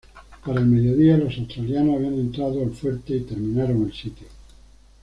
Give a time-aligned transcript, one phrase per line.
[0.43, 4.25] Para el mediodía, los australianos habían entrado al fuerte y terminaron el sitio.